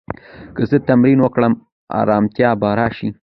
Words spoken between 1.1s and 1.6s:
وکړم،